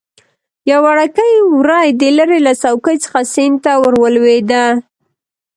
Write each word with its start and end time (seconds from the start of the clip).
یو 0.69 0.79
وړکی 0.85 1.31
وری 1.57 1.87
د 2.01 2.03
لره 2.17 2.37
له 2.45 2.53
څوکې 2.63 2.95
څخه 3.03 3.19
سیند 3.33 3.57
ته 3.63 3.71
ور 3.81 3.93
ولوېده. 4.03 4.65